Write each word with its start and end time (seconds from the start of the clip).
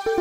राम 0.00 0.14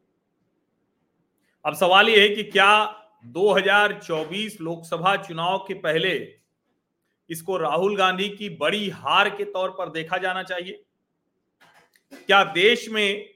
अब 1.64 1.74
सवाल 1.74 2.08
यह 2.08 2.22
है 2.22 2.28
कि 2.28 2.44
क्या 2.44 2.94
2024 3.24 4.60
लोकसभा 4.60 5.16
चुनाव 5.16 5.64
के 5.68 5.74
पहले 5.74 6.34
इसको 7.30 7.56
राहुल 7.56 7.96
गांधी 7.96 8.28
की 8.28 8.48
बड़ी 8.48 8.88
हार 8.88 9.30
के 9.30 9.44
तौर 9.44 9.70
पर 9.70 9.90
देखा 9.90 10.18
जाना 10.18 10.42
चाहिए? 10.42 10.84
क्या 12.12 12.42
देश 12.44 12.88
में 12.88 13.28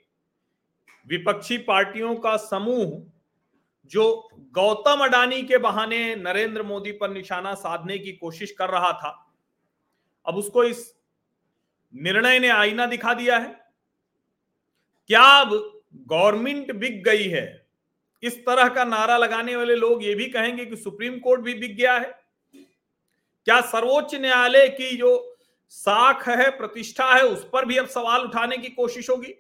विपक्षी 1.07 1.59
पार्टियों 1.59 2.15
का 2.17 2.37
समूह 2.37 3.03
जो 3.91 4.29
गौतम 4.53 5.05
अडानी 5.05 5.43
के 5.43 5.59
बहाने 5.59 6.15
नरेंद्र 6.17 6.63
मोदी 6.63 6.93
पर 6.93 7.11
निशाना 7.11 7.55
साधने 7.55 7.99
की 7.99 8.13
कोशिश 8.13 8.53
कर 8.53 8.71
रहा 8.71 8.93
था, 8.93 9.33
अब 10.27 10.37
उसको 10.37 10.65
इस 10.65 10.95
निर्णय 11.95 12.39
ने 12.39 12.49
आईना 12.49 12.87
दिखा 12.87 13.15
दिया 13.15 13.39
है। 13.39 13.55
क्या 15.07 15.23
अब 15.23 15.83
गवर्नमेंट 15.95 16.73
बिक 16.73 17.03
गई 17.05 17.29
है? 17.29 17.67
इस 18.23 18.39
तरह 18.47 18.69
का 18.69 18.85
नारा 18.85 19.17
लगाने 19.17 19.57
वाले 19.57 19.75
लोग 19.75 20.05
ये 20.05 20.15
भी 20.15 20.27
कहेंगे 20.27 20.67
कि 20.67 20.77
सुप्रीम 20.77 21.19
कोर्ट 21.19 21.41
भी 21.41 21.55
बिक 21.55 21.77
गया 21.77 21.95
है। 21.95 22.11
क्या 23.47 23.61
सर्वोच्च 23.61 24.15
न्यायालय 24.15 24.69
की 24.69 24.97
जो 24.97 25.36
साख 25.69 26.29
है, 26.29 26.51
प्रतिष्ठा 26.51 27.15
है, 27.15 27.23
उस 27.23 27.49
पर 27.53 27.65
भी 27.65 27.77
अब 27.77 27.87
सवाल 27.87 28.21
उठाने 28.21 28.59
की 28.59 28.69
कोशिश 28.69 29.11
होगी। 29.11 29.33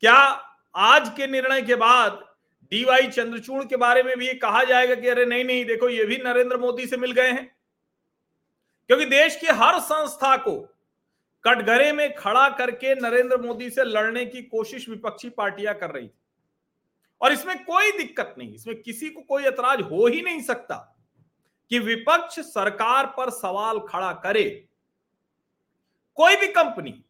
क्या 0.00 0.14
आज 0.76 1.08
के 1.16 1.26
निर्णय 1.26 1.62
के 1.62 1.74
बाद 1.74 2.24
डीवाई 2.72 3.08
चंद्रचूड़ 3.08 3.64
के 3.64 3.76
बारे 3.76 4.02
में 4.02 4.16
भी 4.18 4.34
कहा 4.34 4.64
जाएगा 4.64 4.94
कि 4.94 5.08
अरे 5.08 5.24
नहीं 5.26 5.44
नहीं, 5.44 5.64
देखो 5.64 5.88
ये 5.88 6.04
भी 6.04 6.16
नरेंद्र 6.16 6.56
मोदी 6.56 6.86
से 6.86 6.96
मिल 6.96 7.12
गए 7.12 7.30
हैं। 7.30 7.56
क्योंकि 8.86 9.04
देश 9.04 9.36
की 9.36 9.46
हर 9.46 9.78
संस्था 9.80 10.36
को 10.36 10.60
कटघरे 11.44 11.92
में 11.92 12.14
खड़ा 12.14 12.48
करके 12.48 12.94
नरेंद्र 12.94 13.36
मोदी 13.36 13.70
से 13.70 13.84
लड़ने 13.84 14.26
की 14.26 14.42
कोशिश 14.42 14.88
विपक्षी 14.88 15.30
पार्टियाँ 15.30 15.74
कर 15.74 15.90
रही 15.90 16.08
थी। 16.08 16.18
और 17.20 17.32
इसमें 17.32 17.64
कोई 17.64 17.90
दिक्कत 17.90 18.34
नहीं, 18.38 18.54
इसमें 18.54 18.82
किसी 18.82 19.10
को 19.10 19.20
कोई 19.20 19.42
ऐतराज 19.42 19.80
हो 19.80 20.06
ही 20.06 20.22
नहीं 20.22 20.40
सकता 20.42 20.98
कि 21.70 21.78
विपक्ष 21.78 22.40
सरकार 22.40 23.06
पर 23.06 23.30
सवाल 23.30 23.78
खड़ा 23.78 24.12
करे। 24.12 24.65
कोई 26.18 26.36
भी 26.36 26.46
कंपनी 26.48 27.02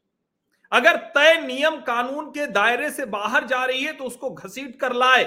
अगर 0.72 0.96
तय 1.14 1.40
नियम 1.40 1.80
कानून 1.80 2.30
के 2.30 2.46
दायरे 2.46 2.90
से 2.90 3.04
बाहर 3.06 3.46
जा 3.46 3.64
रही 3.64 3.84
है 3.84 3.92
तो 3.92 4.04
उसको 4.04 4.30
घसीट 4.30 4.78
कर 4.80 4.92
लाए। 4.92 5.24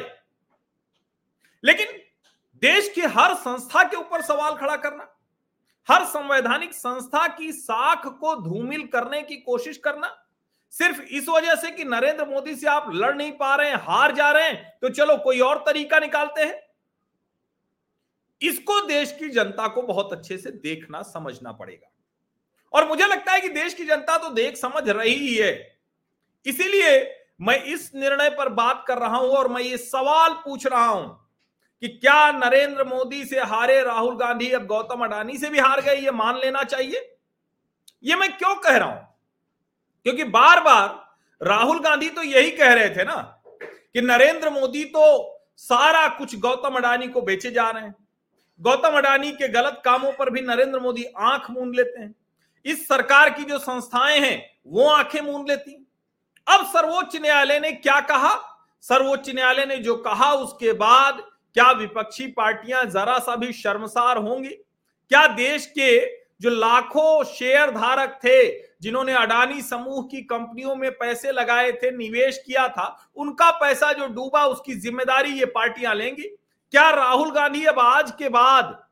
लेकिन 1.64 1.88
देश 2.64 2.92
की 2.96 3.02
हर 3.02 3.34
संस्था 3.36 3.84
के 3.84 3.98
ऊपर 3.98 4.22
सवाल 4.22 4.56
खड़ा 4.56 4.76
करना, 4.76 5.08
हर 5.88 6.06
संवैधानिक 6.06 6.74
संस्था 6.74 7.28
की 7.28 7.52
साख 7.52 8.08
को 8.20 8.36
धूमिल 8.42 8.86
करने 8.88 9.22
की 9.22 9.36
कोशिश 9.38 9.78
करना, 9.78 10.16
सिर्फ़ 10.74 11.02
इस 11.02 11.30
वजह 11.30 11.56
से 11.56 11.72
कि 11.72 11.84
नरेंद्र 11.84 12.26
मोदी 12.26 12.56
से 12.56 12.68
आप 12.68 12.90
लड़ 12.94 13.16
नहीं 13.16 13.32
पा 13.32 13.56
रहे 13.56 13.70
हैं, 13.70 13.78
हार 13.80 14.16
जा 14.16 14.30
रहे 14.32 14.48
हैं 14.48 14.78
तो 14.82 14.90
चलो 14.90 15.18
कोई 15.18 15.40
और 15.40 15.64
तरीका 15.66 16.00
निकालते 16.00 16.44
हैं। 16.44 16.60
इसको 18.42 18.80
देश 18.88 19.16
की 19.20 19.30
जनता 19.30 19.68
को 19.68 19.82
बहुत 19.82 20.14
अच्छे 20.14 20.38
से 20.38 20.52
देखना, 20.52 21.02
समझना 21.04 21.52
पड़ेगा। 21.52 21.92
और 22.74 22.88
मुझे 22.88 23.06
लगता 23.06 23.32
है 23.32 23.42
कि 23.42 23.50
देश 23.50 23.74
की 23.74 23.86
जनता 23.86 24.18
तो 24.18 24.30
देख 24.30 24.58
समझ 24.58 24.88
रही 24.90 25.14
ही। 25.14 25.50
इसीलिए 26.46 27.00
मैं 27.42 27.62
इस 27.64 27.92
निर्णय 27.96 28.30
पर 28.30 28.50
बात 28.50 28.84
कर 28.88 28.98
रहा 28.98 29.18
हूँ 29.18 29.30
और 29.30 29.48
मैं 29.48 29.62
ये 29.62 29.78
सवाल 29.78 30.34
पूछ 30.44 30.66
रहा 30.68 30.86
हूँ 30.86 31.08
कि 31.84 31.88
क्या 31.90 32.32
नरेंद्र 32.32 32.84
मोदी 32.84 33.24
से 33.26 33.40
हारे 33.42 33.82
राहुल 33.84 34.16
गांधी 34.16 34.50
अब 34.52 34.66
गौतम 34.66 35.04
अडानी 35.06 35.38
से 35.38 35.50
भी 35.50 35.60
हार 35.60 35.82
गए, 35.82 35.96
ये 35.96 36.12
मान 36.12 36.38
लेना 36.38 36.64
चाहिए? 36.64 37.16
ये 38.04 38.16
मैं 38.16 38.32
क्यों 38.38 38.56
कह 38.56 38.78
रहा 38.78 38.88
हूँ? 38.88 39.08
क्योंकि 40.06 40.24
बार 40.26 40.60
बार 40.64 41.48
राहुल 41.48 41.80
गांधी 41.80 42.10
तो 42.10 42.24
यही 42.24 42.52
कह 42.52 42.74
रहे 42.74 42.90
थे 42.90 43.04
ना 43.04 43.16
कि 43.64 44.02
नरेंद्र 44.02 44.50
मोदी 44.50 44.84
तो 44.86 45.04
सारा 45.58 46.08
कुछ 46.08 46.36
गौतम 46.36 46.76
अडानी 46.76 47.08
को 47.08 47.22
बेचे 47.22 47.52
जा 47.52 47.70
रहे 47.70 47.84
हैं। 47.84 47.96
गौतम 48.60 48.98
अडानी 48.98 49.32
के 49.32 49.48
गलत 49.48 49.82
कामों 49.86 50.12
पर 50.12 50.30
भी 50.30 50.42
नरेंद्र 50.42 50.80
मोदी 50.80 51.06
आँख 51.18 51.50
मूंद 51.52 51.76
लेते 51.76 52.00
हैं। 52.02 52.14
इस 52.66 52.88
सरकार 52.88 53.30
की 53.30 53.44
जो 53.44 53.58
संस्थाएँ 53.58 54.20
हैं, 54.20 54.46
वो 54.68 54.90
आँखें 54.90 55.22
मूंद 55.22 55.50
लेती। 55.50 55.88
अब 56.48 56.66
सर्वोच्च 56.66 57.16
न्यायालय 57.16 57.60
ने 57.60 57.72
क्या 57.72 58.00
कहा? 58.00 58.36
सर्वोच्च 58.82 59.30
न्यायालय 59.30 59.66
ने 59.66 59.78
जो 59.78 59.96
कहा, 59.96 60.34
उसके 60.34 60.74
बाद 60.74 61.24
क्या 61.54 61.72
विपक्षी 61.72 62.28
पार्टियाँ 62.28 62.86
जरा 62.86 63.20
सा 63.20 63.36
भी 63.36 63.54
शर्मसार 63.54 64.18
होंगी? 64.18 64.50
क्या 65.10 65.28
देश 65.28 65.66
के 65.66 66.20
जो 66.42 66.50
लाखों 66.50 67.24
शेयर 67.24 67.72
धारक 67.72 68.20
थे, 68.24 68.70
जिन्होंने 68.82 69.14
अडानी 69.14 69.62
समूह 69.62 70.08
की 70.12 70.22
कंपनियों 70.22 70.76
में 70.76 70.92
पैसे 70.92 71.32
लगाए 71.32 71.72
थे, 71.72 71.92
निवेश 71.92 72.44
किया 72.46 72.68
था, 72.68 73.12
उनका 73.16 73.52
पैसा 73.52 73.94
जो 73.94 74.08
डूबा, 74.08 74.46
उसकी 74.46 74.74
ज़िम्मेदारी 74.74 75.30
ये 75.30 75.46
पार्टियाँ 75.46 75.96
लेंगी? 75.96 76.24
क्या 76.72 76.90
राहुल 76.90 77.32
गांधी 77.32 77.66
अब 77.66 77.80
आज 77.80 78.12
के 78.12 78.30
बाद 78.30 78.89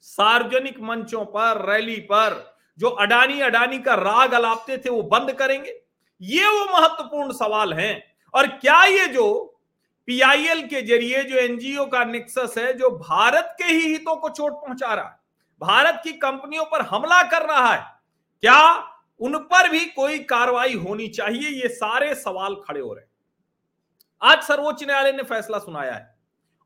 सार्वजनिक 0.00 0.80
मंचों 0.80 1.24
पर, 1.24 1.70
रैली 1.70 1.96
पर, 1.96 2.58
जो 2.78 2.88
अडानी 2.88 3.40
अडानी 3.40 3.78
का 3.78 3.94
राग 3.94 4.32
अलापते 4.32 4.78
थे, 4.78 4.90
वो 4.90 5.02
बंद 5.02 5.32
करेंगे? 5.32 5.80
ये 6.22 6.46
वो 6.46 6.64
महत्वपूर्ण 6.64 7.32
सवाल 7.32 7.72
हैं। 7.72 8.16
और 8.34 8.46
क्या 8.46 8.84
ये 8.84 9.06
जो 9.06 9.54
पीआईएल 10.06 10.66
के 10.66 10.82
ज़रिए 10.82 11.22
जो 11.22 11.36
एनजीओ 11.36 11.86
का 11.86 12.04
निक्सस 12.04 12.54
है, 12.58 12.72
जो 12.72 12.90
भारत 12.90 13.56
के 13.58 13.64
ही 13.64 13.92
हितों 13.92 14.16
को 14.16 14.28
चोट 14.28 14.52
पहुँचा 14.52 14.94
रहा 14.94 15.04
है, 15.04 15.18
भारत 15.60 16.00
की 16.04 16.12
कंपनियों 16.12 16.64
पर 16.64 16.80
हमला 16.80 17.22
कर 17.22 17.42
रहा 17.42 17.72
है, 17.74 17.86
क्या 18.40 18.88
उन 19.20 19.38
पर 19.38 19.68
भी 19.68 19.84
कोई 19.84 20.18
कार्रवाई 20.18 20.74
होनी 20.74 21.08
चाहिए? 21.08 21.62
ये 21.62 21.68
सारे 21.68 22.14
सवाल 22.14 22.54
खड़े 22.54 22.80
हो 22.80 22.94
रहे 22.94 23.04
हैं। 23.04 23.10
आज 24.22 24.42
सर्वोच्च 24.42 24.84
न्यायालय 24.84 25.12
ने 25.12 25.22
फैसला 25.22 25.58
सुनाया 25.58 25.94
है। 25.94 26.18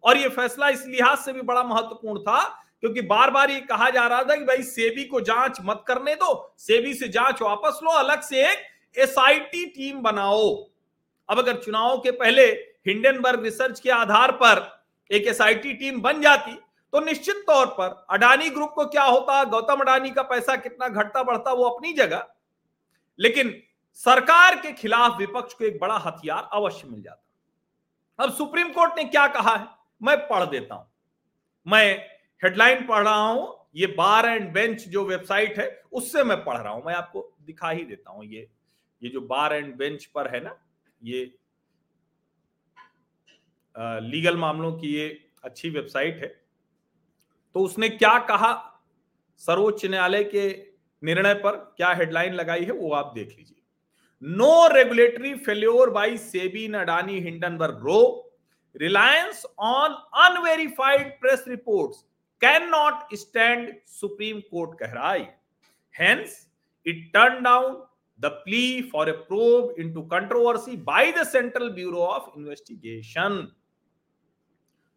और 0.05 0.17
ये 0.17 0.29
फैसला 0.29 0.69
इस 0.69 0.87
लिहाज 0.87 1.19
से 1.19 1.33
भी 1.33 1.41
बड़ा 1.41 1.63
महत्वपूर्ण 1.63 2.21
था 2.21 2.59
क्योंकि 2.83 3.03
बार 3.03 3.31
बार 3.31 3.51
ये 3.51 3.61
कहा 3.61 3.89
जा 3.91 4.07
रहा 4.07 4.23
था 4.23 4.37
कि 4.37 4.45
भाई 4.45 4.63
सेबी 4.65 5.05
को 5.05 5.21
जाँच 5.23 5.59
मत 5.65 5.85
करने 5.89 6.15
दो, 6.15 6.55
सेबी 6.59 6.95
से 6.95 7.09
जाँच 7.09 7.43
वापस 7.43 7.79
लो, 7.83 7.91
अलग 7.91 8.21
से 8.23 8.43
एक 8.43 8.99
एसआईटी 8.99 9.65
टीम 9.67 10.01
बनाओ। 10.03 10.49
अब 11.29 11.39
अगर 11.39 11.57
चुनाव 11.57 11.99
के 11.99 12.11
पहले 12.13 12.47
हिंडनबर्ग 12.87 13.45
रिसर्च 13.45 13.81
के 13.81 13.91
आधार 13.91 14.33
पर 14.35 14.67
एक 15.11 15.27
एसआईटी 15.27 15.73
टीम 15.75 16.01
बन 16.01 16.21
जाती 16.21 16.59
तो 16.93 17.01
निश्चित 17.01 17.37
तौर 17.47 17.67
पर 17.69 18.07
अडानी 18.11 18.49
ग्रुप 18.51 18.73
को 18.75 18.85
क्या 18.87 19.05
होता, 19.05 19.43
गौतम 19.45 19.81
अडानी 19.81 20.11
का 20.11 20.23
पैसा 20.23 20.57
कितना 20.57 20.89
घटता 20.89 21.23
बढ़ता 21.23 21.53
वो 21.53 21.65
अपनी 21.65 21.93
जगह। 21.93 22.27
लेकिन 23.19 23.55
सरकार 24.01 24.57
के 24.57 24.73
खिलाफ 24.73 25.19
विपक्ष 25.19 25.55
को 25.55 25.65
एक 25.65 25.79
बड़ा 25.81 25.97
हथियार 25.99 26.49
अवश्य 26.53 26.89
मिल 26.89 27.03
जाता। 27.03 28.25
अब 28.25 28.33
सुप्रीम 28.33 28.73
कोर्ट 28.73 28.93
ने 28.97 29.05
क्या 29.05 29.27
कहा 29.29 29.55
है, 29.55 29.67
मैं 30.01 30.17
पढ़ 30.29 30.45
देता 30.45 30.75
हूँ। 30.75 30.87
मैं 31.67 32.12
हेडलाइन 32.43 32.87
पढ़ 32.87 33.05
रहा 33.05 33.15
हूँ 33.15 33.55
ये 33.77 33.87
बार 33.99 34.27
एंड 34.27 34.53
बेंच 34.53 34.89
जो 34.89 35.05
वेबसाइट 35.05 35.59
है 35.59 35.69
उससे 35.93 36.23
मैं 36.25 36.37
पढ़ 36.45 36.57
रहा 36.57 36.73
हूँ 36.73 36.83
मैं 36.87 36.95
आपको 36.95 37.21
दिखा 37.47 37.71
ही 37.71 37.85
देता 37.85 38.11
हूँ 38.11 38.25
ये 38.25 38.49
ये 39.03 39.11
जो 39.11 39.21
बार 39.29 39.53
एंड 39.55 39.75
बेंच 39.77 40.05
पर 40.07 40.35
है 40.35 40.41
ना 40.45 40.57
ये 41.01 41.23
आ, 43.77 43.99
लीगल 43.99 44.37
मामलों 44.37 44.73
की 44.73 44.89
ये 44.95 45.09
अच्छी 45.45 45.71
वेबसाइट 45.71 46.23
है। 46.23 46.27
तो 47.55 47.61
उसने 47.61 47.89
क्या 47.89 48.19
कहा? 48.29 48.53
सर्वोच्च 49.41 49.85
न्यायालय 49.87 50.25
के 50.25 50.49
निर्णय 51.03 51.35
पर 51.35 51.57
क्या 51.77 51.93
हेडलाइन 51.95 52.35
लगाई 52.35 52.65
है 52.65 52.73
वो 52.73 52.93
आप 52.95 53.13
देख 53.15 53.29
लीजिए। 53.29 53.57
No 54.23 54.67
regulatory 54.69 55.35
failure 55.37 55.91
by 55.91 56.17
SEBI 56.19 56.67
Adani 56.75 57.19
Hindenburg 57.21 57.81
row. 57.85 58.03
Reliance 58.75 59.45
on 59.61 59.95
unverified 60.27 61.11
press 61.21 61.45
reports. 61.49 62.05
Can 62.43 62.69
not 62.71 63.15
stand 63.17 63.73
Supreme 63.91 64.41
Court 64.51 64.79
कह 64.81 64.93
रहा 64.93 65.13
है 65.13 65.23
hence 65.95 66.37
it 66.87 67.11
turn 67.15 67.43
down 67.43 67.83
the 68.19 68.27
plea 68.45 68.83
for 68.93 69.09
a 69.09 69.13
probe 69.29 69.75
into 69.81 70.03
controversy 70.09 70.77
by 70.85 71.13
the 71.13 71.27
Central 71.29 71.71
Bureau 71.71 72.01
of 72.01 72.39
Investigation 72.39 73.47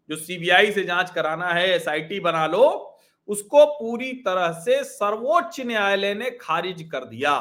जो 0.10 0.16
CBI 0.16 0.72
से 0.72 0.84
जाँच 0.84 1.10
कराना 1.12 1.48
है 1.50 1.70
SIT 1.70 2.20
बना 2.20 2.46
लो, 2.48 2.92
उसको 3.30 3.66
पूरी 3.68 4.12
तरह 4.26 4.52
से 4.62 4.84
सर्वोच्च 4.84 5.60
न्यायालय 5.62 6.14
ने 6.14 6.30
खारिज 6.32 6.82
कर 6.92 7.06
दिया। 7.06 7.32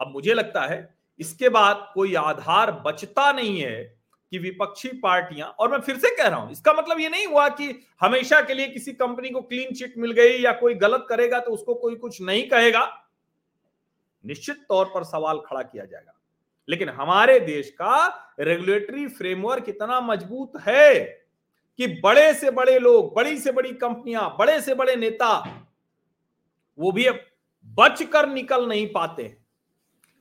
अब 0.00 0.12
मुझे 0.12 0.34
लगता 0.34 0.62
है, 0.66 0.78
इसके 1.20 1.48
बाद 1.48 1.90
कोई 1.94 2.14
आधार 2.14 2.70
बचता 2.86 3.30
नहीं 3.32 3.60
है। 3.60 3.99
कि 4.32 4.38
विपक्षी 4.38 4.88
पार्टियाँ, 4.98 5.48
और 5.50 5.70
मैं 5.70 5.78
फिर 5.80 5.96
से 5.98 6.14
कह 6.16 6.28
रहा 6.28 6.38
हूँ, 6.38 6.50
इसका 6.52 6.72
मतलब 6.72 7.00
ये 7.00 7.08
नहीं 7.08 7.26
हुआ 7.26 7.48
कि 7.50 7.68
हमेशा 8.00 8.40
के 8.40 8.54
लिए 8.54 8.68
किसी 8.68 8.92
कंपनी 8.94 9.30
को 9.30 9.40
क्लीन 9.42 9.74
चिट 9.74 9.94
मिल 9.98 10.12
गई 10.12 10.38
या 10.38 10.52
कोई 10.54 10.74
गलत 10.76 11.06
करेगा 11.08 11.38
तो 11.38 11.50
उसको 11.50 11.74
कोई 11.76 11.96
कुछ 11.96 12.20
नहीं 12.22 12.48
कहेगा। 12.48 12.86
निश्चित 14.24 14.64
तौर 14.68 14.84
पर 14.86 15.04
सवाल 15.04 15.38
खड़ा 15.40 15.62
किया 15.62 15.84
जाएगा। 15.84 16.12
लेकिन 16.68 16.88
हमारे 16.90 17.38
देश 17.40 17.70
का 17.72 18.06
रेगुलेटरी 18.40 19.06
फ्रेमवर्क 19.08 19.68
इतना 19.68 20.00
मज़बूत 20.00 20.60
है 20.60 20.94
कि 21.78 21.86
बड़े 22.00 22.32
से 22.34 22.50
बड़े 22.50 22.78
लोग, 22.78 23.14
बड़ी 23.14 23.38
से 23.38 23.52
बड़ी 23.52 23.72
कंपनियाँ, 23.74 24.36
बड़े 24.38 24.60
से 24.60 24.74
बड़े 24.74 24.96
नेता, 24.96 25.38
वो 26.78 26.92
भी 26.92 27.08
बचकर 27.66 28.28
निकल 28.28 28.66
नहीं 28.68 28.86
पाते 28.88 29.36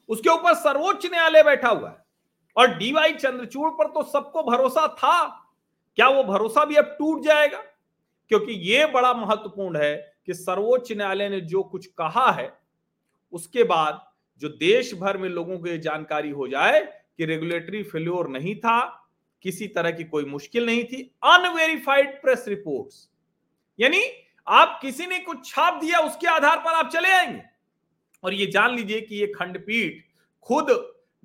उसके 0.10 0.30
ऊपर 0.30 0.54
सर्वोच्च 0.56 1.06
न्यायालय 1.06 1.44
बैठा 1.44 1.70
हुआ 1.70 1.90
है। 1.90 1.99
और 2.60 2.68
डीवाई 2.68 3.14
चंद्रचूड़ 3.14 3.70
पर 3.70 3.88
तो 3.88 4.04
सबको 4.04 4.44
भरोसा 4.44 4.88
था। 4.88 5.28
क्या 5.96 6.08
वो 6.10 6.24
भरोसा 6.24 6.66
भी 6.66 6.76
अब 6.76 6.86
टूट 7.00 7.24
जाएगा? 7.24 7.58
क्योंकि 8.30 8.54
ये 8.54 8.86
बड़ा 8.86 9.14
महत्वपूर्ण 9.14 9.78
है 9.78 9.96
कि 10.26 10.34
सर्वोच्च 10.34 10.92
न्यायालय 10.92 11.30
ने 11.30 11.42
जो 11.42 11.64
कुछ 11.64 11.86
कहा 11.86 12.32
है, 12.32 12.54
उसके 13.32 13.64
बाद 13.64 14.06
जो 14.42 14.50
देश 14.50 14.94
भर 14.94 15.18
में 15.18 15.30
लोगों 15.30 15.58
को 15.58 15.68
ये 15.68 15.78
जानकारी 15.78 16.30
हो 16.30 16.48
जाए 16.48 16.82
कि 17.18 17.26
रेगुलेटरी 17.26 17.84
फेल्योर 17.84 18.30
नहीं 18.30 18.56
था, 18.56 19.10
किसी 19.42 19.68
तरह 19.68 19.92
की 19.92 20.04
कोई 20.04 20.26
मुश्किल 20.26 20.66
नहीं 20.66 20.84
थी 20.84 21.02
अनवेरिफाइड 21.24 22.22
प्रेस 22.22 22.46
रिपोर्ट्स 22.48 23.10
यानी 23.80 24.04
आप 24.48 24.80
किसी 24.82 25.06
ने 25.06 25.20
कुछ 25.20 25.52
छाप 25.52 25.82
दिया, 25.82 26.00
उसके 26.00 26.28
आधार 26.28 26.58
पर 26.58 26.74
आप 26.74 26.90
चले 26.90 27.10
आएँगे। 27.10 27.42
और 28.24 28.34
ये 28.34 28.46
जान 28.46 28.76
लीजिए 28.76 29.02
कि 29.02 29.16
ये 29.16 29.28
खंडपीठ 29.28 30.04
खुद 30.42 30.72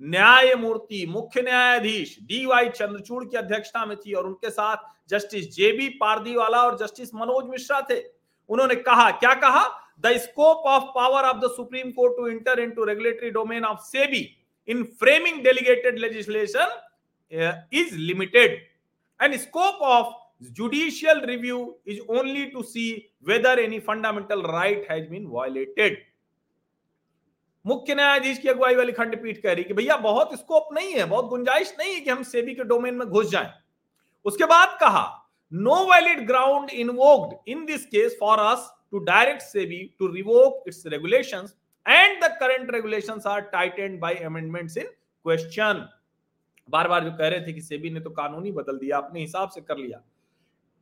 न्यायमूर्ति, 0.01 1.05
मुख्य 1.09 1.41
न्यायाधीश 1.41 2.17
डी 2.23 2.45
वाई 2.45 2.69
चंद्रचूड़ 2.69 3.23
की 3.25 3.37
अध्यक्षता 3.37 3.85
में 3.85 3.95
थी 3.97 4.13
और 4.13 4.25
उनके 4.27 4.49
साथ 4.49 4.77
जस्टिस 5.09 5.49
जे 5.55 5.71
बी 5.71 5.87
पारदीवाला 6.01 6.61
और 6.61 6.77
जस्टिस 6.77 7.13
मनोज 7.15 7.49
मिश्रा 7.49 7.81
थे। 7.89 7.99
उन्होंने 8.49 8.75
कहा, 8.75 9.09
क्या 9.11 9.33
कहा? 9.35 9.65
The 10.01 10.17
scope 10.17 10.65
of 10.67 10.83
power 10.95 11.29
of 11.29 11.37
the 11.37 11.51
Supreme 11.51 11.91
Court 11.91 12.17
to 12.17 12.27
enter 12.27 12.59
in 12.59 12.71
to 12.71 12.83
regulatory 12.85 13.29
domain 13.31 13.65
of 13.65 13.79
SEBI 13.83 14.27
in 14.67 14.83
framing 14.99 15.41
delegated 15.43 15.99
legislation 15.99 16.77
is 17.73 17.95
limited. 17.97 18.61
And 19.19 19.35
scope 19.37 19.81
of 19.95 20.13
judicial 20.55 21.19
review 21.27 21.57
is 21.91 21.99
only 22.13 22.41
to 22.53 22.61
see 22.69 22.89
whether 23.27 23.51
any 23.59 23.77
fundamental 23.83 24.41
right 24.53 24.81
has 24.89 25.05
been 25.11 25.29
violated 25.35 25.93
मुख्य 27.65 27.95
न्यायाधीश 27.95 28.37
की 28.37 28.49
अगुवाई 28.49 28.75
वाली 28.75 28.91
खंडपीठ 28.91 29.41
कह 29.43 29.53
रही 29.53 29.63
कि 29.63 29.73
भैया, 29.73 29.97
बहुत 29.97 30.33
स्कोप 30.39 30.67
नहीं 30.73 30.93
है, 30.93 31.05
बहुत 31.05 31.25
गुंजाइश 31.25 31.73
नहीं 31.79 31.93
है 31.93 31.99
कि 31.99 32.09
हम 32.09 32.23
सेबी 32.25 32.53
के 32.55 32.63
डोमेन 32.63 32.95
में 32.95 33.07
घुस 33.07 33.29
जाएँ। 33.29 33.51
उसके 34.25 34.45
बाद 34.45 34.77
कहा 34.81 35.05
no 35.51 35.75
valid 35.85 36.25
ground 36.27 36.69
invoked 36.71 37.49
in 37.49 37.65
this 37.65 37.85
case 37.85 38.17
for 38.19 38.39
us 38.41 38.71
to 38.91 38.99
direct 39.01 39.41
SEBI 39.41 39.83
to 39.99 40.07
revoke 40.07 40.63
its 40.67 40.83
regulations 40.87 41.55
and 41.85 42.23
the 42.23 42.27
current 42.39 42.71
regulations 42.73 43.27
are 43.27 43.41
tightened 43.51 43.99
by 43.99 44.15
amendments 44.25 44.77
in 44.77 44.85
question 44.85 45.87
बार 46.69 46.87
बार 46.87 47.03
जो 47.03 47.11
कह 47.11 47.27
रहे 47.27 47.41
थे 47.41 47.53
कि 47.53 47.61
सेबी 47.61 47.89
ने 47.89 47.99
तो 47.99 48.09
कानून 48.11 48.45
ही 48.45 48.51
बदल 48.51 48.77
दिया, 48.77 48.97
अपने 48.97 49.19
हिसाब 49.19 49.49
से 49.49 49.61
कर 49.61 49.77
लिया 49.77 50.01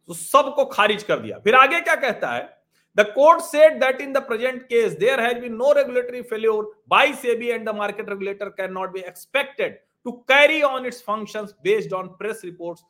तो 0.10 0.14
सबको 0.14 0.66
खारिज 0.68 1.04
कर 1.04 1.20
दिया। 1.20 1.40
फिर 1.40 1.56
आगे 1.56 1.80
क्या 1.82 1.96
कहता 1.98 2.32
है? 2.32 2.63
The 2.96 3.06
court 3.06 3.42
said 3.42 3.80
that 3.82 4.02
in 4.02 4.14
the 4.14 4.22
present 4.22 4.70
case, 4.70 4.96
there 5.00 5.20
has 5.20 5.42
been 5.42 5.58
no 5.58 5.74
regulatory 5.74 6.24
failure 6.24 6.64
by 6.88 7.12
SEBI 7.12 7.56
and 7.56 7.68
the 7.68 7.74
market 7.74 8.08
regulator 8.08 8.52
cannot 8.52 8.94
be 8.94 9.00
expected 9.02 9.78
to 10.06 10.24
carry 10.28 10.62
on 10.64 10.86
its 10.86 11.02
functions 11.02 11.54
based 11.64 11.92
on 11.92 12.16
press 12.18 12.44
reports, 12.44 12.84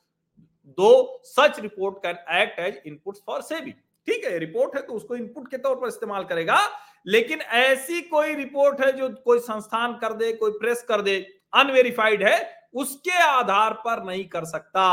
though 0.78 1.20
such 1.24 1.58
report 1.60 2.04
can 2.04 2.18
act 2.28 2.60
as 2.60 2.76
inputs 2.86 3.24
for 3.26 3.40
SEBI. 3.42 3.76
ठीक 4.08 4.24
है 4.26 4.38
report 4.40 4.76
है 4.76 4.82
तो 4.82 4.94
उसको 4.94 5.16
input 5.16 5.48
के 5.52 5.58
तौर 5.58 5.76
पर 5.82 5.88
इस्तेमाल 5.88 6.24
करेगा 6.30 6.60
लेकिन 7.08 7.42
ऐसी 7.60 8.02
कोई 8.10 8.34
रिपोर्ट 8.36 8.82
है 8.82 8.92
जो 8.98 9.08
कोई 9.26 9.40
संस्थान 9.40 9.94
कर 10.02 10.14
दे 10.14 10.32
कोई 10.42 10.52
प्रेस 10.60 10.84
कर 10.88 11.02
दे 11.02 11.16
अनवेरिफाइड 11.56 12.24
है 12.24 12.38
उसके 12.82 13.18
आधार 13.24 13.74
पर 13.86 14.04
नहीं 14.04 14.26
कर 14.30 14.46
सकता 14.46 14.84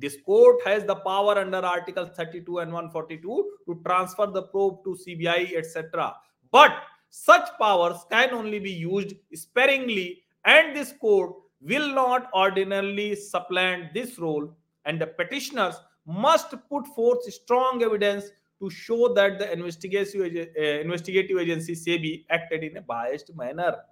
this 0.00 0.16
court 0.22 0.66
has 0.68 0.84
the 0.84 0.96
power 1.04 1.38
under 1.38 1.64
article 1.64 2.04
32 2.18 2.60
and 2.62 2.72
142 2.72 3.42
to 3.66 3.74
transfer 3.74 4.30
the 4.30 4.42
probe 4.52 4.80
to 4.84 4.94
CBI 4.96 5.44
etcetera 5.56 6.06
but 6.54 6.82
such 7.14 7.50
powers 7.60 8.02
can 8.12 8.34
only 8.34 8.60
be 8.60 8.72
used 8.76 9.14
sparingly 9.36 10.06
and 10.44 10.74
this 10.74 10.92
court 11.04 11.36
will 11.68 11.90
not 11.94 12.30
ordinarily 12.34 13.14
supplant 13.16 13.92
this 13.92 14.18
role 14.20 14.54
and 14.86 15.02
the 15.02 15.08
petitioners 15.18 15.80
must 16.24 16.54
put 16.70 16.86
forth 16.96 17.30
strong 17.34 17.82
evidence 17.82 18.32
to 18.60 18.70
show 18.70 19.08
that 19.14 19.38
the 19.40 19.48
investigative 19.52 20.24
investigative 20.24 21.40
agency 21.40 21.74
से 21.74 21.98
be 21.98 22.12
acted 22.32 22.64
in 22.64 22.76
a 22.76 22.80
biased 22.88 23.34
manner 23.38 23.82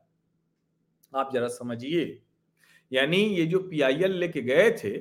आप 1.13 1.31
जरा 1.35 1.49
समझिए। 1.49 2.05
यानी 2.93 3.17
ये 3.17 3.45
जो 3.47 3.59
PIL 3.69 4.13
लेके 4.19 4.41
गए 4.43 4.71
थे 4.79 4.95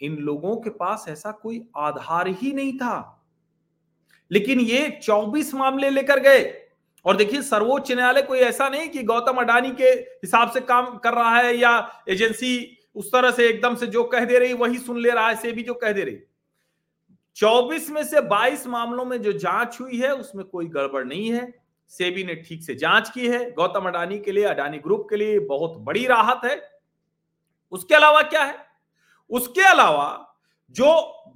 इन 0.00 0.16
लोगों 0.16 0.56
के 0.56 0.70
पास 0.70 1.04
ऐसा 1.08 1.32
कोई 1.32 1.68
आधार 1.76 2.28
ही 2.28 2.52
नहीं 2.52 2.78
था। 2.78 3.26
लेकिन 4.30 4.60
ये 4.60 5.00
24 5.02 5.54
मामले 5.54 5.90
लेकर 5.90 6.20
गए। 6.20 6.66
और 7.04 7.16
देखिए, 7.16 7.42
सर्वोच्च 7.42 7.92
न्यायालय 7.92 8.22
कोई 8.22 8.38
ऐसा 8.38 8.68
नहीं 8.68 8.88
कि 8.88 9.02
गौतम 9.02 9.32
अडानी 9.32 9.70
के 9.70 9.84
हिसाब 9.84 10.50
से 10.50 10.60
काम 10.60 10.96
कर 10.96 11.12
रहा 11.12 11.36
है 11.36 11.56
या 11.56 12.02
एजेंसी 12.08 12.78
उस 12.94 13.12
तरह 13.12 13.30
से 13.30 13.48
एकदम 13.48 13.74
से 13.74 13.86
जो 13.86 14.04
कह 14.04 14.24
दे 14.24 14.38
रही, 14.38 14.52
वही 14.52 14.78
सुन 14.78 14.98
ले 14.98 15.10
रहा 15.10 15.28
है, 15.28 15.36
से 15.36 15.52
भी 15.52 15.62
जो 15.62 15.74
कह 15.74 15.92
दे 15.92 16.04
रही। 16.04 16.18
24 17.36 17.90
में 17.90 18.04
से 18.04 18.20
22 18.20 18.66
मामलों 18.66 19.04
में 19.04 19.22
जो 19.22 19.32
जाँच 19.32 19.78
हुई 19.80 19.98
है, 19.98 20.14
उसमें 20.14 20.44
कोई 20.44 20.66
गड़बड़ 20.66 21.04
नहीं 21.04 21.32
है। 21.32 21.54
सेबी 21.88 22.24
ने 22.24 22.34
ठीक 22.34 22.62
से 22.62 22.74
जाँच 22.74 23.10
की 23.10 23.28
है। 23.28 23.50
गौतम 23.50 23.80
अडानी 23.80 24.18
के 24.18 24.32
लिए, 24.32 24.44
अडानी 24.44 24.78
ग्रुप 24.78 25.06
के 25.10 25.16
लिए 25.16 25.38
बहुत 25.38 25.76
बड़ी 25.76 26.06
राहत 26.06 26.40
है। 26.44 26.70
उसके 27.70 27.94
अलावा 27.94 28.22
क्या 28.22 28.44
है? 28.44 28.69
उसके 29.30 29.60
अलावा 29.60 30.36
जो 30.70 30.86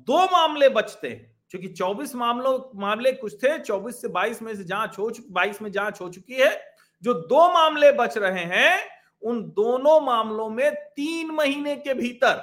दो 0.01 0.25
मामले 0.25 0.69
बचते 0.69 1.09
हैं, 1.09 1.35
क्योंकि 1.51 1.69
24 1.69 2.15
मामलों, 2.15 2.59
मामले 2.75 3.13
कुछ 3.13 3.35
थे 3.35 3.59
24 3.59 4.01
से 4.01 4.09
22 4.09 4.43
में 4.43 4.55
से 4.57 4.65
जाँच 4.65 4.99
हो 4.99 5.11
चुकी 5.11 5.33
22 5.33 5.63
में 5.63 5.73
जाँच 5.73 6.01
हो 6.01 6.09
चुकी 6.09 6.35
है, 6.35 6.75
जो 7.03 7.15
दो 7.15 7.49
मामले 7.53 7.93
बच 7.93 8.19
रहे 8.19 8.45
हैं, 8.45 8.79
उन 9.23 9.43
दोनों 9.43 10.01
मामलों 10.01 10.49
में 10.49 10.75
तीन 10.75 11.31
महीने 11.31 11.77
के 11.77 11.95
भीतर 11.95 12.43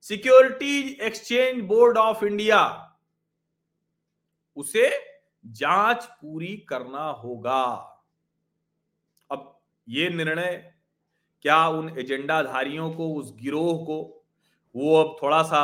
Security 0.00 0.98
Exchange 1.02 1.62
Board 1.64 1.98
of 1.98 2.24
India 2.24 2.60
उसे 4.56 4.90
जाँच 5.46 6.04
पूरी 6.04 6.56
करना 6.68 7.08
होगा। 7.10 7.62
अब 9.30 9.58
ये 9.88 10.08
निर्णय 10.08 10.72
क्या 11.42 11.66
उन 11.68 11.88
एजेंडाधारियों 11.98 12.90
को, 12.90 13.14
उस 13.14 13.34
गिरोह 13.36 13.84
को 13.84 14.15
वो 14.76 14.96
अब 14.96 15.16
थोड़ा 15.22 15.42
सा 15.42 15.62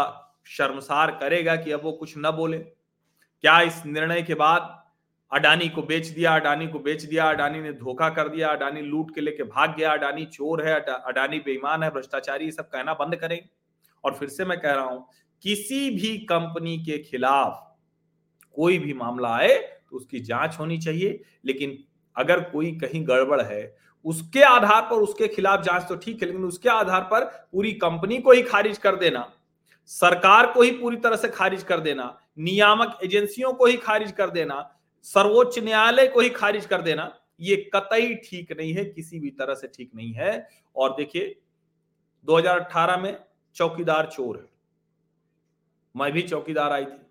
शर्मसार 0.49 1.11
करेगा 1.21 1.57
कि 1.57 1.73
अब 1.73 1.83
वो 1.85 1.93
कुछ 1.93 2.15
न 2.19 2.31
बोले। 2.31 2.59
क्या 2.59 3.61
इस 3.61 3.85
निर्णय 3.87 4.23
के 4.23 4.35
बाद 4.35 4.79
अडानी 5.33 5.69
को 5.69 5.83
बेच 5.83 6.07
दिया, 6.07 6.35
अडानी 6.37 6.67
को 6.69 6.79
बेच 6.79 7.03
दिया, 7.03 7.29
अडानी 7.31 7.61
ने 7.61 7.73
धोखा 7.73 8.09
कर 8.11 8.29
दिया, 8.29 8.49
अडानी 8.49 8.81
लूट 8.81 9.15
के 9.15 9.21
लेके 9.21 9.43
भाग 9.45 9.75
गया, 9.77 9.93
अडानी 9.93 10.25
चोर 10.27 10.65
है 10.67 10.75
अडानी 10.81 11.39
बेईमान 11.39 11.83
है, 11.83 11.91
भ्रष्टाचारी, 11.91 12.45
ये 12.45 12.53
सब 12.53 12.69
कहना 12.69 12.95
बंद 12.95 13.17
करें। 13.17 13.41
और 14.05 14.15
फिर 14.15 14.29
से 14.29 14.45
मैं 14.45 14.61
कह 14.61 14.73
रहा 14.73 14.85
हूँ, 14.85 15.07
किसी 15.43 15.91
भी 15.91 16.17
कंपनी 16.27 16.77
के 16.79 16.99
खिलाफ 17.01 17.69
कोई 18.57 18.79
भी 18.79 18.95
मामला 18.95 19.35
आए 19.37 19.57
तो 19.59 19.97
उसकी 19.97 20.21
जाँच 20.21 20.57
होनी 20.59 20.79
चाहिए, 20.79 21.23
लेकिन 21.45 21.79
अगर 22.17 22.41
कोई 22.43 22.73
कहीं 22.73 23.07
गड़बड़ 23.09 23.41
है, 23.41 23.77
उसके 24.05 24.43
आधार 24.43 24.83
पर 24.83 24.97
उसके 24.97 25.29
खिलाफ 25.29 25.63
जाँच 25.63 25.89
तो 25.89 25.97
ठीक 25.97 26.23
है, 26.23 26.27
लेकिन 26.27 26.45
उसके 26.45 26.69
आधार 26.69 27.03
पर 27.03 27.25
पूरी 27.53 27.73
कंपनी 27.73 28.19
को 28.19 28.33
ही 28.33 28.43
खारिज 28.43 28.79
कर 28.79 28.97
देना, 28.97 29.33
सरकार 29.91 30.53
को 30.53 30.63
ही 30.63 30.71
पूरी 30.71 30.97
तरह 30.97 31.17
से 31.17 31.29
खारिज 31.29 31.63
कर 31.63 31.81
देना, 31.81 32.17
नियामक 32.39 32.99
एजेंसियों 33.05 33.53
को 33.53 33.67
ही 33.67 33.77
खारिज 33.77 34.13
कर 34.13 34.31
देना, 34.31 34.79
सर्वोच्च 35.07 35.59
न्यायालय 35.59 36.07
को 36.07 36.21
ही 36.21 36.29
खारिज 36.31 36.67
कर 36.67 36.83
देना, 36.83 37.13
ये 37.41 37.57
कतई 37.75 38.15
ठीक 38.15 38.53
नहीं 38.53 38.73
है, 38.75 38.85
किसी 38.85 39.21
भी 39.21 39.31
तरह 39.31 39.55
से 39.55 39.67
ठीक 39.67 39.91
नहीं 39.95 40.13
है। 40.13 40.49
और 40.77 40.95
देखिए 40.97 41.37
2018 42.29 42.97
में 42.97 43.17
चौकीदार 43.55 44.07
चोर 44.07 44.37
है। 44.37 44.51
मैं 45.95 46.13
भी 46.13 46.23
चौकीदार 46.23 46.73
आई 46.73 46.85
थी। 46.85 47.02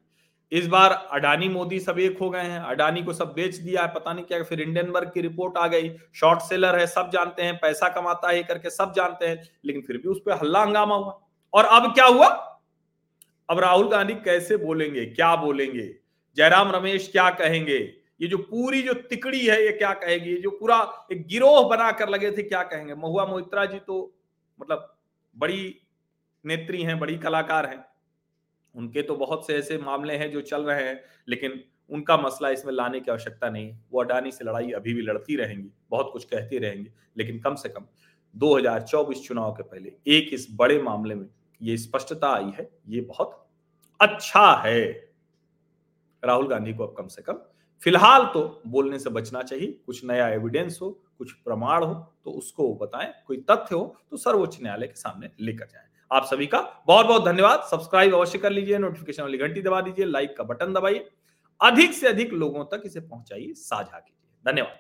इस 0.52 0.68
बार 0.68 0.92
अडानी 1.12 1.50
मोदी 1.50 1.80
सब 1.80 2.00
एक 2.00 2.20
हो 2.20 2.30
गए 2.30 2.42
हैं। 2.42 2.60
अडानी 2.60 3.04
को 3.04 3.14
सब 3.14 3.34
बेच 3.34 3.56
दिया 3.56 3.82
है, 3.82 3.94
पता 3.94 4.14
नहीं 4.14 4.26
क्या, 4.26 4.44
फिर 4.44 4.62
इंडियन 4.62 4.90
वर्ग 4.90 5.12
की 5.14 5.22
रिपोर्ट 5.22 5.58
आ 5.58 5.68
गई। 5.68 5.92
शॉर्ट 6.16 6.40
सेलर 6.40 6.80
है, 6.80 6.88
सब 6.88 7.10
जानते 7.14 7.42
हैं, 7.42 7.58
पैसा 7.58 7.90
कमाता 7.90 8.30
है 8.30 8.44
करके 8.44 8.70
सब 8.70 8.94
जानते 8.96 9.28
हैं, 9.28 9.50
लेकिन 9.66 9.82
फिर 9.82 9.98
भी 9.98 10.10
उस 10.10 10.22
पर 10.26 10.32
हल्ला 10.32 10.62
हंगामा 10.62 10.96
हुआ। 10.96 11.22
और 11.54 11.66
अब 11.66 11.94
क्या 11.94 12.06
हुआ? 12.06 12.28
अब 13.50 13.60
राहुल 13.60 13.90
गांधी 13.90 14.14
कैसे 14.14 14.58
बोलेंगे, 14.58 15.06
क्या 15.06 15.36
बोलेंगे? 15.36 15.96
जयराम 16.36 16.72
रमेश 16.72 17.10
क्या 17.12 17.30
कहेंगे? 17.30 17.78
ये 18.22 18.28
जो 18.28 18.38
पूरी 18.38 18.82
जो 18.82 18.94
तिकड़ी 18.94 19.46
है, 19.48 19.66
ये 19.66 19.72
क्या 19.72 19.94
कहेगी? 19.94 20.36
जो 20.36 20.50
पूरा 20.50 21.08
एक 21.12 21.28
गिरोह 21.28 21.70
बनाकर 21.70 22.10
लगे 22.10 22.32
थे, 22.32 22.44
क्या 22.44 22.64
कहेंगे? 22.64 22.96
महुआ 22.96 23.26
मोहित्रा 23.26 23.66
जी 23.66 23.80
तो 23.80 24.16
मतलब 24.62 24.96
बड़ी 25.38 25.82
नेत्री 26.46 26.84
हैं, 26.84 27.00
बड़ी 27.00 27.18
कलाकार 27.18 27.66
हैं। 27.66 27.91
उनके 28.76 29.02
तो 29.02 29.16
बहुत 29.18 29.46
से 29.48 29.56
ऐसे 29.56 29.78
मामले 29.78 30.16
हैं 30.18 30.32
जो 30.32 30.42
चल 30.44 30.64
रहे 30.64 30.84
हैं, 30.84 31.00
लेकिन 31.28 31.64
उनका 31.90 32.18
मसला 32.18 32.50
इसमें 32.50 32.72
लाने 32.74 33.00
की 33.00 33.12
आवश्यकता 33.12 33.50
नहीं 33.50 33.74
वो 33.92 34.02
अडानी 34.04 34.32
से 34.32 34.46
लड़ाई 34.46 34.72
अभी 34.72 34.94
भी 34.94 35.02
लड़ती 35.02 35.36
रहेंगी, 35.36 35.70
बहुत 35.90 36.10
कुछ 36.14 36.26
कहती 36.26 36.58
रहेंगी, 36.58 36.90
लेकिन 37.18 37.40
कम 37.40 37.56
से 37.56 37.70
कम 37.70 37.86
2024 38.36 39.28
चुनाव 39.28 39.52
के 39.52 39.64
पहले 39.64 39.94
एक 40.10 40.34
इस 40.34 40.48
बड़े 40.52 40.82
मामले 40.82 41.16
में 41.16 41.28
ये 41.62 41.78
स्पष्टता 41.78 42.28
आई 42.28 42.52
है, 42.58 42.70
ये 42.88 43.02
बहुत 43.02 43.38
अच्छा 44.00 44.52
है। 44.58 45.12
राहुल 46.24 46.48
गांधी 46.48 46.74
को 46.74 46.86
अब 46.86 46.96
कम 46.98 47.08
से 47.08 47.22
कम 47.22 47.38
फ़िलहाल 47.82 48.26
तो 48.34 48.62
बोलने 48.68 49.00
से 49.00 49.10
बचना 49.10 49.42
चाहिए, 49.44 49.68
कुछ 49.86 50.04
नया 50.06 50.28
एविडेंस 50.30 50.78
हो, 50.82 50.90
कुछ 51.18 51.32
प्रमाण 51.36 51.84
हो 51.84 51.94
तो 52.26 52.32
उसको 52.32 52.74
बताएँ, 52.76 53.14
कोई 53.28 53.38
तथ्य 53.50 53.76
हो 53.76 53.96
तो 54.12 54.18
सर्वोच्च 54.18 54.58
न्यायालय 54.62 54.88
के 54.88 54.96
सामने 54.96 55.30
लेकर 55.40 55.66
जाएँ। 55.66 55.88
आप 56.12 56.26
सभी 56.26 56.46
का 56.48 56.84
बहुत 56.88 57.06
बहुत 57.06 57.26
धन्यवाद। 57.26 57.68
सब्सक्राइब 57.72 58.14
अवश्य 58.16 58.38
कर 58.38 58.52
लीजिए 58.52 58.78
नोटिफिकेशन 58.78 59.24
वाली 59.24 59.38
घंटी 59.38 59.62
दबा 59.62 59.82
दीजिए 59.82 60.06
लाइक 60.06 60.38
का 60.38 60.44
बटन 60.44 60.74
दबाइए। 60.74 61.10
अधिक 61.62 61.94
से 61.94 62.08
अधिक 62.08 62.34
लोगों 62.34 62.66
तक 62.66 62.82
इसे 62.86 63.00
पहुंचाइए, 63.00 63.54
साझा 63.54 64.00
कीजिए। 64.00 64.52
धन्यवाद। 64.52 64.80